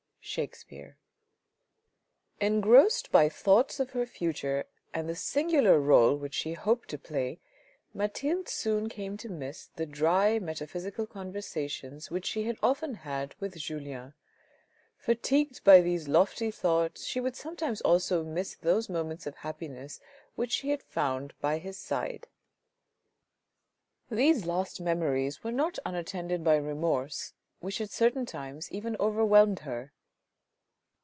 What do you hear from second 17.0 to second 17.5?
she would